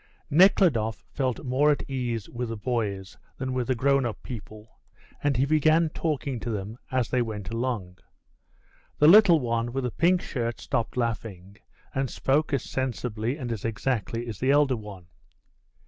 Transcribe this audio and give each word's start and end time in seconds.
Nekhludoff 0.31 1.05
felt 1.11 1.45
more 1.45 1.69
at 1.69 1.87
ease 1.87 2.27
with 2.27 2.49
the 2.49 2.57
boys 2.57 3.17
than 3.37 3.53
with 3.53 3.67
the 3.67 3.75
grown 3.75 4.03
up 4.03 4.23
people, 4.23 4.79
and 5.23 5.37
he 5.37 5.45
began 5.45 5.89
talking 5.91 6.39
to 6.39 6.49
them 6.49 6.79
as 6.89 7.09
they 7.09 7.21
went 7.21 7.51
along. 7.51 7.99
The 8.97 9.07
little 9.07 9.39
one 9.39 9.71
with 9.71 9.83
the 9.83 9.91
pink 9.91 10.23
shirt 10.23 10.59
stopped 10.59 10.97
laughing, 10.97 11.57
and 11.93 12.09
spoke 12.09 12.51
as 12.51 12.63
sensibly 12.63 13.37
and 13.37 13.51
as 13.51 13.63
exactly 13.63 14.25
as 14.27 14.39
the 14.39 14.49
elder 14.49 14.75
one. 14.75 15.05